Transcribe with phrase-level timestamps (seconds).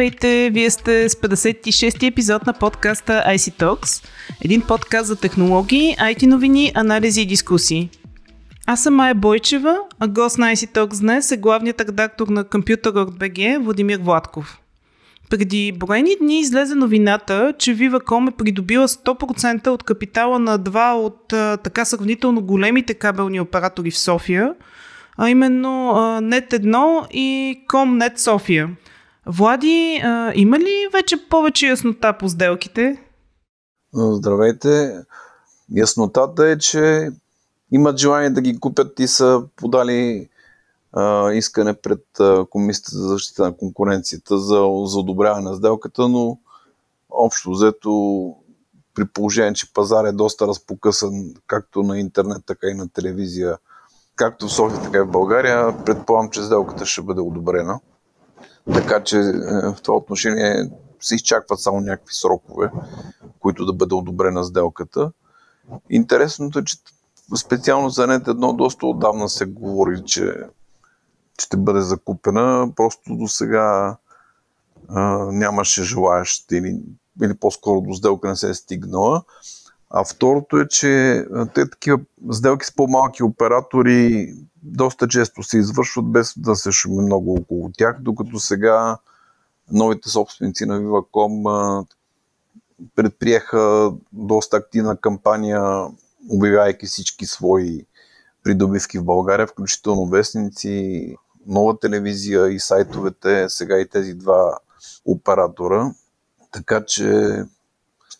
[0.00, 0.50] Здравейте!
[0.50, 4.08] Вие сте с 56-ти епизод на подкаста IC Talks,
[4.44, 7.90] един подкаст за технологии, IT новини, анализи и дискусии.
[8.66, 13.58] Аз съм Майя Бойчева, а гост на IC Talks днес е главният редактор на Computer.bg
[13.58, 14.60] Владимир Владков.
[15.30, 21.28] Преди броени дни излезе новината, че Viva.com е придобила 100% от капитала на два от
[21.62, 24.54] така сравнително големите кабелни оператори в София,
[25.18, 28.68] а именно а, Net1 и Comnet София.
[29.26, 33.04] Влади, а, има ли вече повече яснота по сделките?
[33.94, 35.02] Здравейте!
[35.76, 37.10] Яснотата е, че
[37.72, 40.28] имат желание да ги купят и са подали
[40.92, 46.38] а, искане пред а, Комисията за защита на конкуренцията за, за одобряване на сделката, но
[47.10, 48.34] общо взето
[48.94, 53.58] при положение, че пазар е доста разпокъсан както на интернет, така и на телевизия,
[54.16, 57.80] както в София, така и в България, предполагам, че сделката ще бъде одобрена.
[58.74, 59.32] Така че е,
[59.72, 62.70] в това отношение се изчакват само някакви срокове,
[63.40, 65.12] които да бъде одобрена сделката.
[65.90, 66.76] Интересното е, че
[67.36, 70.34] специално за нет едно доста отдавна се говори, че
[71.38, 72.72] ще бъде закупена.
[72.76, 73.96] Просто до сега
[75.32, 76.80] нямаше желаящи или,
[77.22, 79.22] или по-скоро до сделка не се е стигнала.
[79.90, 81.24] А второто е, че
[81.54, 82.00] те такива
[82.32, 84.32] сделки с по-малки оператори
[84.62, 88.98] доста често се извършват без да се шуми много около тях, докато сега
[89.72, 91.86] новите собственици на Viva.com
[92.94, 95.62] предприеха доста активна кампания,
[96.30, 97.86] обявявайки всички свои
[98.42, 101.16] придобивки в България, включително вестници,
[101.46, 104.58] нова телевизия и сайтовете, сега и тези два
[105.04, 105.94] оператора.
[106.52, 107.34] Така че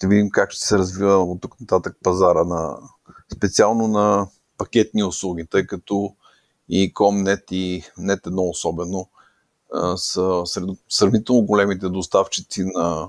[0.00, 2.76] ще видим как ще се развива от тук нататък пазара на
[3.36, 6.14] специално на пакетни услуги, тъй като
[6.68, 9.08] и Comnet и Net едно особено
[9.96, 10.42] са
[10.88, 13.08] сравнително големите доставчици на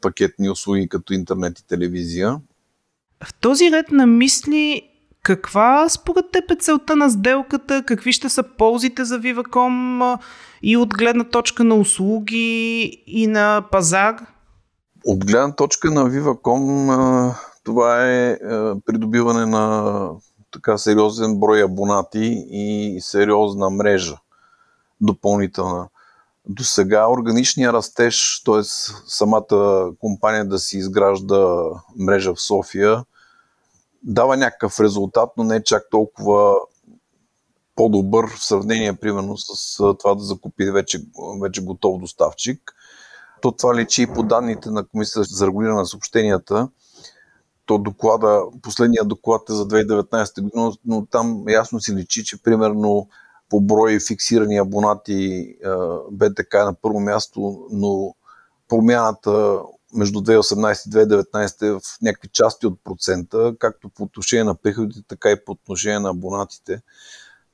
[0.00, 2.40] пакетни услуги като интернет и телевизия.
[3.24, 4.90] В този ред на мисли,
[5.22, 7.84] каква според теб е целта на сделката?
[7.86, 10.18] Какви ще са ползите за Viva.com
[10.62, 14.26] и от гледна точка на услуги и на пазар?
[15.04, 18.38] От гледна точка на Viva.com това е
[18.86, 20.10] придобиване на
[20.50, 24.18] така сериозен брой абонати и сериозна мрежа
[25.00, 25.88] допълнителна.
[26.48, 28.62] До сега органичния растеж, т.е.
[29.06, 31.56] самата компания да си изгражда
[31.96, 33.04] мрежа в София,
[34.02, 36.54] дава някакъв резултат, но не е чак толкова
[37.76, 41.02] по-добър в сравнение, примерно, с това да закупи вече,
[41.42, 42.74] вече готов доставчик.
[43.40, 46.68] То това лечи и по данните на Комисията за регулиране на съобщенията.
[47.66, 53.08] То доклада, последния доклад е за 2019 година, но там ясно си личи, че примерно
[53.48, 55.54] по брой фиксирани абонати
[56.10, 58.14] БТК е на първо място, но
[58.68, 59.60] промяната
[59.94, 65.00] между 2018 и 2019 е в някакви части от процента, както по отношение на приходите,
[65.08, 66.82] така и по отношение на абонатите.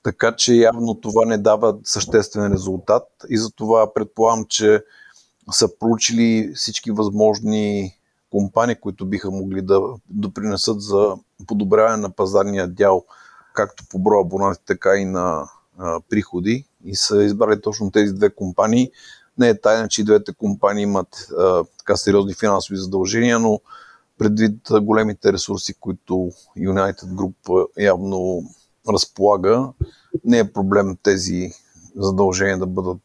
[0.02, 4.84] Така че явно това не дава съществен резултат и затова предполагам, че
[5.50, 7.94] са проучили всички възможни
[8.30, 11.16] компании, които биха могли да допринесат за
[11.46, 13.04] подобряване на пазарния дял,
[13.54, 16.64] както по броя абонати, така и на а, приходи.
[16.84, 18.90] И са избрали точно тези две компании.
[19.38, 23.60] Не е тайна, че двете компании имат а, така сериозни финансови задължения, но
[24.18, 28.42] предвид големите ресурси, които United Group явно
[28.88, 29.72] разполага,
[30.24, 31.52] не е проблем тези
[31.96, 33.02] задължения да бъдат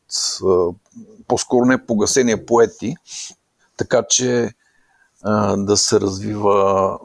[1.29, 2.95] по-скоро не погасени, а поети,
[3.78, 4.53] така че
[5.57, 7.00] да се развива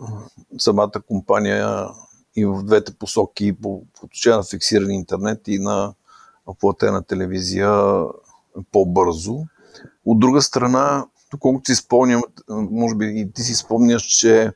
[0.58, 1.88] самата компания
[2.36, 5.94] и в двете посоки, по отношение на фиксиран интернет и на
[6.60, 8.02] платена телевизия
[8.72, 9.44] по-бързо.
[10.06, 14.52] От друга страна, доколкото си спомням, може би и ти си спомняш, че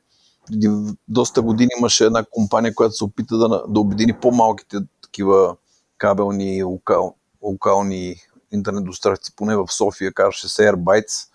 [0.46, 0.68] преди
[1.08, 5.56] доста години имаше една компания, която се опита да, да обедини по-малките такива
[5.98, 8.16] кабелни локал, локални
[8.52, 11.28] интернет доставчици, поне в София, казваше се Airbytes.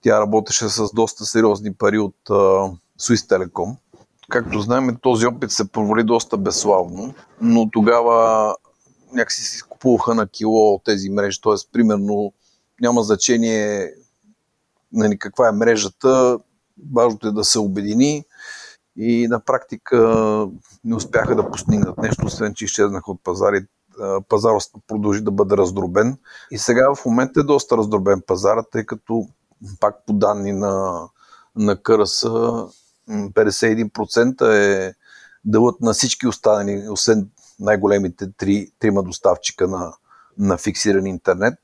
[0.00, 3.76] Тя работеше с доста сериозни пари от uh, Swiss Telecom.
[4.28, 8.56] Както знаем, този опит се провали доста безславно, но тогава
[9.12, 11.54] някакси си купуваха на кило тези мрежи, т.е.
[11.72, 12.32] примерно
[12.80, 13.90] няма значение
[14.92, 16.38] нали, каква е мрежата,
[16.94, 18.24] важното е да се обедини
[18.96, 19.98] и на практика
[20.84, 23.66] не успяха да постигнат нещо, освен че изчезнаха от пазари.
[24.28, 26.18] Пазарът продължи да бъде раздробен
[26.50, 29.28] и сега в момента е доста раздробен пазарът, тъй като
[29.80, 31.02] пак по данни на,
[31.56, 32.24] на КРС
[33.08, 34.94] 51% е
[35.44, 37.30] делът на всички останали, освен
[37.60, 39.92] най-големите три, трима доставчика на
[40.38, 41.58] на фиксиран интернет.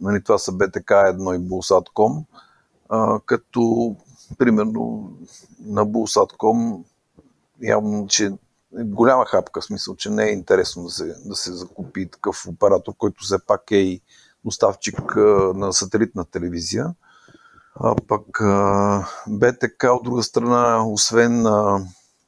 [0.00, 2.24] Нали, това са BTK1 и Bulsat.com,
[3.26, 3.96] като
[4.38, 5.12] примерно
[5.60, 6.82] на Bulsat.com
[7.62, 8.32] явно, че
[8.72, 12.94] голяма хапка, в смисъл, че не е интересно да се, да се закупи такъв оператор,
[12.98, 14.02] който все пак е и
[14.44, 15.16] доставчик
[15.54, 16.94] на сателитна телевизия.
[17.74, 18.40] А пък
[19.28, 21.46] БТК от друга страна, освен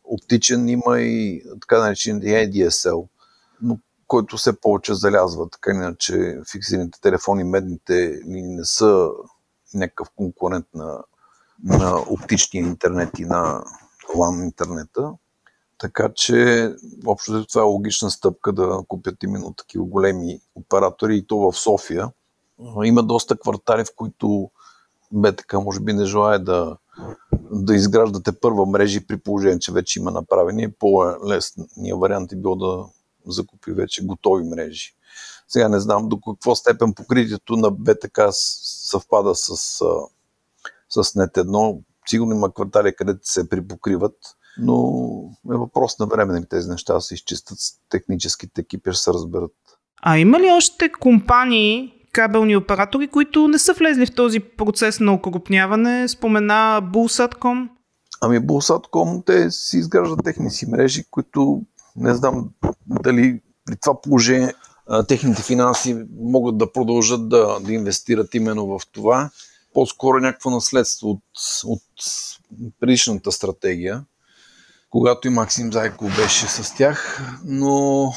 [0.05, 3.09] оптичен, има и така наречен ADSL,
[3.62, 5.49] но който все повече залязва.
[5.50, 9.11] Така иначе фиксираните телефони, медните не са
[9.75, 10.99] някакъв конкурент на,
[11.65, 13.65] на оптичния интернет и на
[14.15, 15.12] LAN интернета.
[15.82, 16.70] Така че,
[17.06, 22.11] общо това е логична стъпка да купят именно такива големи оператори и то в София.
[22.84, 24.50] Има доста квартали, в които
[25.12, 26.76] БТК може би не желая да,
[27.50, 30.73] да изграждате първа мрежи при положение, че вече има направени.
[30.73, 32.85] По-лесният вариант е бил да
[33.26, 34.94] закупи вече готови мрежи.
[35.49, 39.56] Сега не знам до какво степен покритието на БТК съвпада с,
[40.90, 41.81] с нет едно.
[42.08, 44.17] Сигурно има квартали, където се припокриват,
[44.58, 45.04] но
[45.52, 47.58] е въпрос на време нали, тези неща се изчистят
[47.88, 49.52] техническите екипи, ще се разберат.
[50.02, 55.12] А има ли още компании, кабелни оператори, които не са влезли в този процес на
[55.12, 56.08] окрупняване?
[56.08, 57.69] Спомена Bulsat.com.
[58.20, 61.62] Ами Bulsat.com, те си изграждат техни си мрежи, които
[61.96, 62.50] не знам
[62.87, 64.54] дали при това положение
[65.08, 69.31] техните финанси могат да продължат да, да инвестират именно в това.
[69.75, 71.22] По-скоро някакво наследство от,
[71.64, 71.82] от
[72.81, 74.04] предишната стратегия,
[74.93, 78.12] когато и Максим Зайко беше с тях, но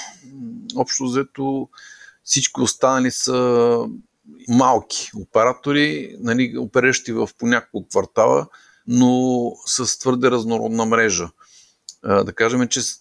[0.76, 1.70] общо взето
[2.24, 3.80] всички останали са
[4.48, 8.48] малки оператори, нали, опериращи в по няколко квартала,
[8.88, 11.30] но с твърде разнородна мрежа.
[12.04, 13.00] Да кажем, че с,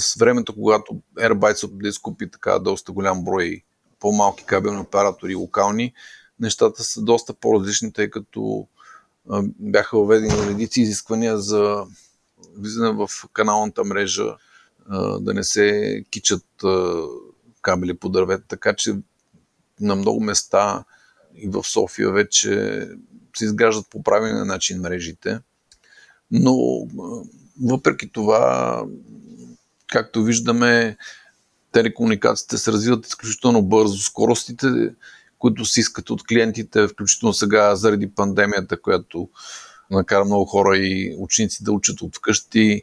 [0.00, 3.62] с времето, когато Airbytes да изкупи така доста голям брой
[4.00, 5.92] по-малки кабелни оператори локални,
[6.40, 8.66] нещата са доста по-различни, тъй като
[9.58, 11.84] бяха въведени редици изисквания за
[12.58, 14.36] влизане в каналната мрежа,
[15.20, 16.46] да не се кичат
[17.62, 18.94] кабели по дървета, така че
[19.80, 20.84] на много места
[21.34, 22.80] и в София вече
[23.36, 25.38] се изграждат по правилен начин мрежите.
[26.30, 26.56] Но
[27.62, 28.84] въпреки това,
[29.92, 30.96] както виждаме,
[31.72, 33.98] телекомуникациите се развиват изключително бързо.
[33.98, 34.66] Скоростите,
[35.38, 39.28] които се искат от клиентите, включително сега заради пандемията, която
[39.96, 42.82] накара много хора и ученици да учат от вкъщи,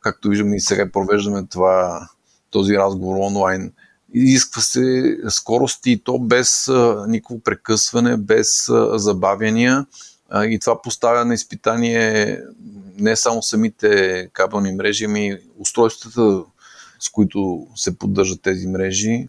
[0.00, 2.08] както виждаме и сега провеждаме това,
[2.50, 3.72] този разговор онлайн–
[4.14, 6.70] Изисква се скорости и то без
[7.08, 9.86] никакво прекъсване, без забавяния.
[10.34, 12.38] И това поставя на изпитание
[12.98, 16.42] не само самите кабелни мрежи, ами устройствата,
[17.00, 19.28] с които се поддържат тези мрежи.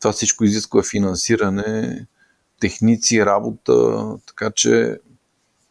[0.00, 2.06] Това всичко изисква финансиране,
[2.60, 4.98] техници, работа, така че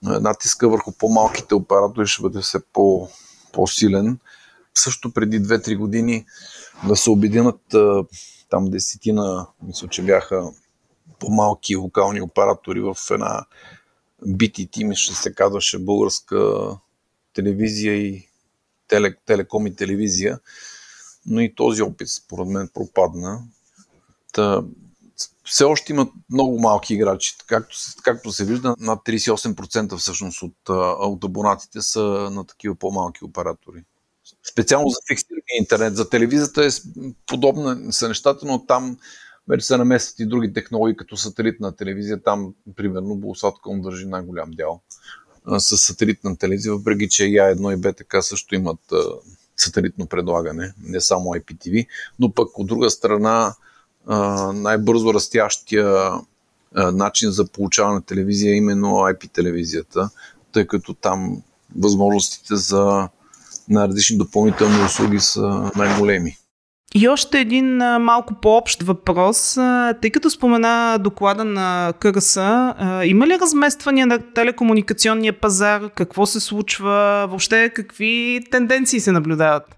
[0.03, 3.09] натиска върху по-малките оператори ще бъде все по,
[3.53, 4.19] по-силен.
[4.75, 6.25] Също преди 2-3 години
[6.87, 7.61] да се обединят
[8.49, 10.51] там десетина, мисля, че бяха
[11.19, 13.45] по-малки локални оператори в една
[14.27, 16.69] BTT, мисля, се казваше българска
[17.33, 18.29] телевизия и
[18.87, 20.39] теле, телеком и телевизия,
[21.25, 23.43] но и този опит според мен пропадна.
[24.33, 24.63] Та,
[25.43, 27.35] все още имат много малки играчи.
[27.47, 33.83] Както, както се вижда, над 38% всъщност от, от абонатите са на такива по-малки оператори.
[34.51, 35.95] Специално за фиксирания интернет.
[35.95, 36.69] За телевизията е
[37.25, 38.97] подобна са нещата, но там
[39.47, 42.23] вече се намесват и други технологии, като сателитна телевизия.
[42.23, 44.81] Там, примерно, Булсатком държи най-голям дял
[45.57, 48.79] с сателитна телевизия, въпреки че я едно и БТК също имат
[49.57, 51.87] сателитно предлагане, не само IPTV,
[52.19, 53.55] но пък от друга страна
[54.53, 56.11] най-бързо растящия
[56.75, 60.09] начин за получаване на телевизия е именно IP телевизията,
[60.51, 61.41] тъй като там
[61.79, 63.07] възможностите за
[63.69, 66.35] на различни допълнителни услуги са най-големи.
[66.95, 69.57] И още един малко по-общ въпрос.
[70.01, 72.35] Тъй като спомена доклада на КРС,
[73.03, 75.89] има ли размествания на телекомуникационния пазар?
[75.95, 77.25] Какво се случва?
[77.29, 79.75] Въобще какви тенденции се наблюдават?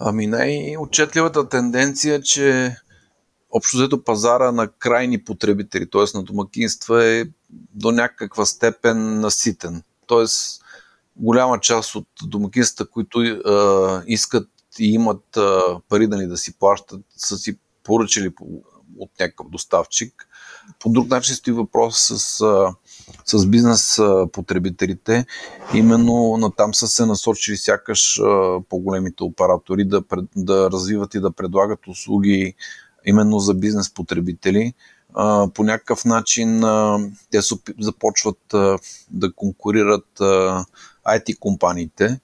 [0.00, 2.76] Ами най-отчетливата тенденция е, че
[3.50, 6.16] общо взето пазара на крайни потребители, т.е.
[6.16, 7.24] на домакинства е
[7.74, 9.82] до някаква степен наситен.
[10.06, 10.62] Тоест
[11.16, 14.48] голяма част от домакинствата, които а, искат
[14.78, 18.32] и имат а, пари да ни да си плащат, са си поръчали
[18.98, 20.28] от някакъв доставчик.
[20.80, 22.42] По друг начин стои въпрос с,
[23.24, 24.00] с бизнес
[24.32, 25.26] потребителите.
[25.74, 28.20] Именно на там са се насочили сякаш
[28.68, 30.02] по-големите оператори да,
[30.36, 32.54] да развиват и да предлагат услуги
[33.06, 34.74] именно за бизнес потребители.
[35.54, 36.60] По някакъв начин
[37.30, 37.40] те
[37.80, 38.38] започват
[39.10, 40.06] да конкурират
[41.08, 42.20] IT компаниите.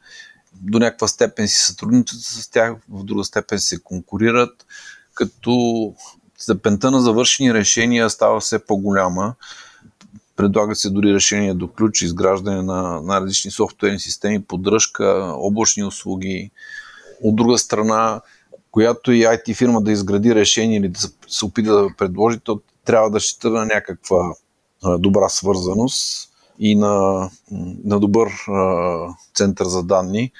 [0.54, 4.66] До някаква степен си сътрудничат с тях, в друга степен се конкурират,
[5.14, 5.94] като
[6.38, 9.34] степента на завършени решения става все по-голяма.
[10.36, 16.50] Предлагат се дори решения до ключ, изграждане на, на различни софтуерни системи, поддръжка, облачни услуги.
[17.22, 18.20] От друга страна,
[18.72, 23.10] която и IT фирма да изгради решение или да се опита да предложи, то трябва
[23.10, 24.34] да счита на някаква
[24.98, 27.30] добра свързаност и на,
[27.84, 28.28] на добър
[29.34, 30.32] център за данни.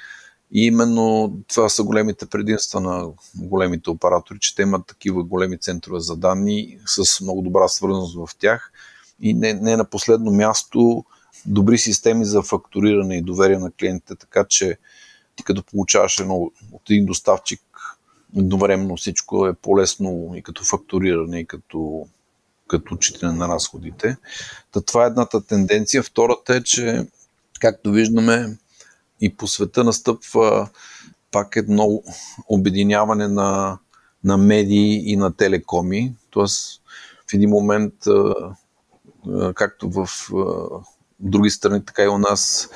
[0.51, 5.99] И именно това са големите предимства на големите оператори, че те имат такива големи центрове
[5.99, 8.71] за данни с много добра свързаност в тях.
[9.21, 11.05] И не, не на последно място
[11.45, 14.77] добри системи за фактуриране и доверие на клиентите, така че
[15.35, 17.61] ти като получаваш едно от един доставчик
[18.37, 22.07] едновременно всичко е по-лесно и като фактуриране, и като,
[22.67, 24.17] като учителя на разходите.
[24.71, 26.03] Та това е едната тенденция.
[26.03, 27.07] Втората е, че
[27.59, 28.57] както виждаме
[29.21, 30.69] и по света настъпва
[31.31, 32.03] пак едно
[32.47, 33.79] обединяване на,
[34.23, 36.15] на медии и на телекоми.
[36.29, 36.81] Тоест
[37.29, 37.93] в един момент,
[39.55, 40.07] както в
[41.19, 42.69] други страни, така и у нас,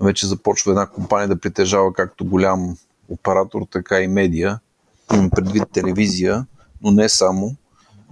[0.00, 2.76] вече започва една компания да притежава както голям
[3.08, 4.60] оператор, така и медия
[5.08, 6.46] предвид телевизия,
[6.82, 7.56] но не само.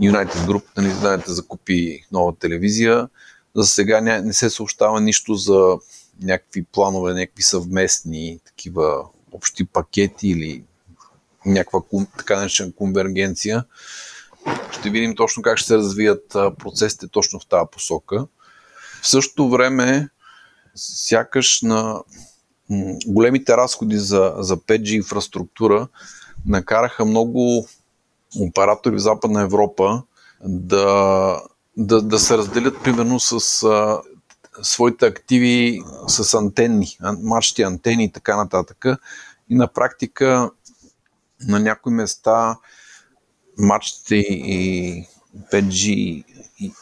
[0.01, 3.09] United Group, нали, знаете, закупи нова телевизия.
[3.55, 5.77] За сега не, не се съобщава нищо за
[6.23, 10.65] някакви планове, някакви съвместни такива общи пакети или
[11.47, 11.81] някаква
[12.19, 13.65] така наречена конвергенция.
[14.73, 18.27] Ще видим точно как ще се развият процесите точно в тази посока.
[19.03, 20.09] В същото време,
[20.75, 22.03] сякаш на
[23.07, 25.89] големите разходи за, за 5G инфраструктура
[26.47, 27.67] накараха много
[28.41, 30.03] оператори в Западна Европа
[30.45, 31.41] да,
[31.77, 34.03] да, да се разделят примерно с а,
[34.63, 38.85] своите активи с антенни, мачти антени и така нататък.
[39.51, 40.51] И на практика
[41.49, 42.59] на някои места
[43.59, 45.07] мачтите и
[45.53, 46.25] 5G и,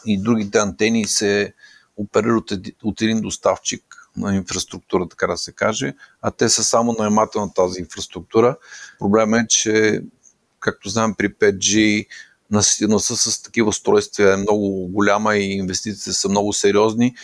[0.05, 1.53] и другите антени се
[1.97, 2.51] оперират
[2.83, 7.53] от, един доставчик на инфраструктура, така да се каже, а те са само наемател на
[7.53, 8.57] тази инфраструктура.
[8.99, 10.01] Проблема е, че,
[10.59, 12.05] както знаем при 5G,
[12.51, 17.15] наситеността с такива устройства е много голяма и инвестициите са много сериозни,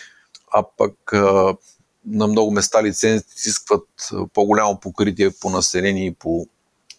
[0.53, 1.11] а пък
[2.05, 3.87] на много места лицензите изискват
[4.33, 6.47] по-голямо покритие по население и по,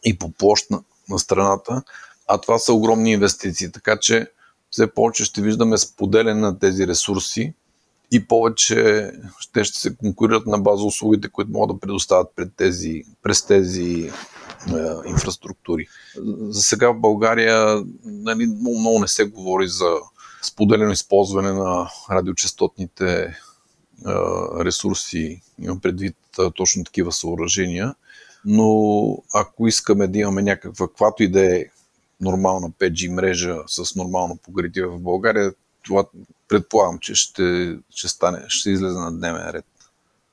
[0.04, 1.82] и по площ на, на страната,
[2.28, 4.26] а това са огромни инвестиции, така че
[4.70, 7.54] все повече ще виждаме споделяне на тези ресурси
[8.12, 13.02] и повече ще, ще се конкурират на база услугите, които могат да предоставят пред тези,
[13.22, 14.10] през тези
[14.68, 15.86] е, инфраструктури.
[16.40, 19.90] За сега в България нали, много, много не се говори за
[20.42, 23.34] споделено използване на радиочастотните е,
[24.64, 27.94] ресурси, имам предвид е, точно такива съоръжения,
[28.44, 31.64] но ако искаме да имаме някаква, каквато и да е
[32.20, 36.04] нормална 5G мрежа с нормално покритие в България, това
[36.48, 39.64] предполагам, че ще, ще стане, ще излезе на дневен ред.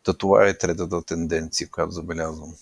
[0.03, 2.53] Та това е третата тенденция, която забелязвам.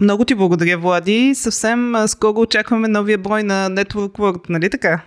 [0.00, 1.34] Много ти благодаря, Влади.
[1.34, 5.02] Съвсем скоро очакваме новия брой на Network World, нали така?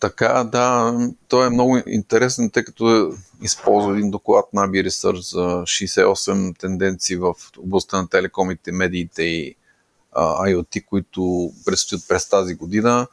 [0.00, 0.94] Така, да.
[1.28, 7.16] Той е много интересен, тъй като използва един доклад на Abbey Research за 68 тенденции
[7.16, 9.56] в областта на телекомите, медиите и
[10.12, 13.06] а, IoT, които предстоят през тази година.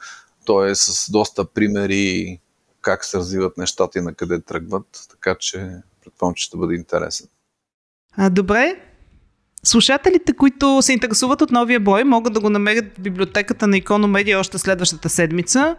[0.45, 2.39] Той е с доста примери
[2.83, 5.69] как се развиват нещата и на къде тръгват, така че
[6.03, 7.27] предполагам, че ще бъде интересен.
[8.17, 8.75] А, добре.
[9.63, 14.39] Слушателите, които се интересуват от новия бой, могат да го намерят в библиотеката на Икономедия
[14.39, 15.75] още следващата седмица.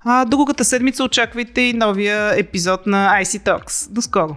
[0.00, 3.90] А другата седмица очаквайте и новия епизод на IC Talks.
[3.90, 4.36] До скоро!